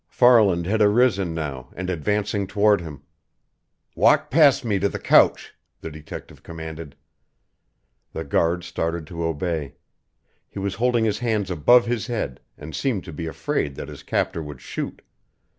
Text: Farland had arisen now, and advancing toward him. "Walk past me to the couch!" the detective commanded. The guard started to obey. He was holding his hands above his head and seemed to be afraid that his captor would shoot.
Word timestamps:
Farland 0.09 0.65
had 0.65 0.81
arisen 0.81 1.31
now, 1.35 1.69
and 1.75 1.87
advancing 1.87 2.47
toward 2.47 2.81
him. 2.81 3.03
"Walk 3.95 4.31
past 4.31 4.65
me 4.65 4.79
to 4.79 4.89
the 4.89 4.97
couch!" 4.97 5.53
the 5.81 5.91
detective 5.91 6.41
commanded. 6.41 6.95
The 8.11 8.23
guard 8.23 8.63
started 8.63 9.05
to 9.05 9.23
obey. 9.23 9.75
He 10.49 10.57
was 10.57 10.73
holding 10.73 11.05
his 11.05 11.19
hands 11.19 11.51
above 11.51 11.85
his 11.85 12.07
head 12.07 12.39
and 12.57 12.73
seemed 12.75 13.03
to 13.03 13.13
be 13.13 13.27
afraid 13.27 13.75
that 13.75 13.89
his 13.89 14.01
captor 14.01 14.41
would 14.41 14.59
shoot. 14.59 15.03